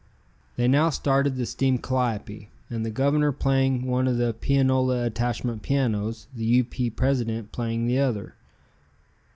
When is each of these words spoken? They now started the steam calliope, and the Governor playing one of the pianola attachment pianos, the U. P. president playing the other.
They 0.55 0.67
now 0.67 0.89
started 0.89 1.35
the 1.35 1.45
steam 1.45 1.77
calliope, 1.77 2.47
and 2.71 2.83
the 2.83 2.89
Governor 2.89 3.31
playing 3.31 3.85
one 3.85 4.07
of 4.07 4.17
the 4.17 4.33
pianola 4.33 5.05
attachment 5.05 5.61
pianos, 5.61 6.25
the 6.35 6.43
U. 6.45 6.63
P. 6.63 6.89
president 6.89 7.51
playing 7.51 7.85
the 7.85 7.99
other. 7.99 8.33